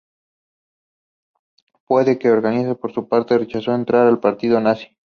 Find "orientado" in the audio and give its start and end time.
2.31-2.75